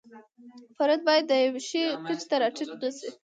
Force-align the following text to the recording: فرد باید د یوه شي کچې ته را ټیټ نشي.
فرد 0.77 0.99
باید 1.07 1.25
د 1.27 1.33
یوه 1.45 1.61
شي 1.69 1.83
کچې 2.07 2.25
ته 2.29 2.35
را 2.41 2.47
ټیټ 2.55 2.69
نشي. 2.81 3.09